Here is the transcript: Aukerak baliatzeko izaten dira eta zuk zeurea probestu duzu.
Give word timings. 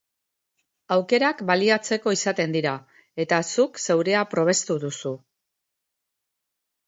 Aukerak 0.93 1.41
baliatzeko 1.49 2.13
izaten 2.15 2.55
dira 2.55 2.71
eta 3.25 3.39
zuk 3.55 3.77
zeurea 3.87 4.23
probestu 4.33 4.79
duzu. 4.85 5.13